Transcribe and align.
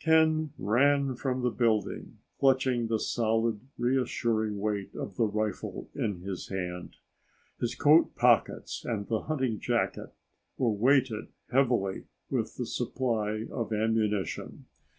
Ken 0.00 0.54
ran 0.56 1.14
from 1.14 1.42
the 1.42 1.50
building, 1.50 2.16
clutching 2.40 2.86
the 2.86 2.98
solid, 2.98 3.60
reassuring 3.76 4.58
weight 4.58 4.94
of 4.94 5.16
the 5.18 5.26
rifle 5.26 5.90
in 5.94 6.22
his 6.22 6.48
hand. 6.48 6.96
His 7.60 7.74
coat 7.74 8.16
pockets 8.16 8.86
and 8.86 9.06
the 9.06 9.24
hunting 9.24 9.60
jacket 9.60 10.14
were 10.56 10.70
weighted 10.70 11.26
heavily 11.52 12.04
with 12.30 12.56
the 12.56 12.64
supply 12.64 13.44
of 13.50 13.74
ammunition. 13.74 14.64